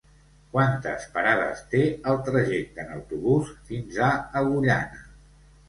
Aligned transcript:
Quantes 0.53 1.03
parades 1.17 1.61
té 1.73 1.83
el 2.13 2.17
trajecte 2.31 2.83
en 2.87 2.97
autobús 2.97 3.55
fins 3.71 4.03
a 4.09 4.11
Agullana? 4.43 5.07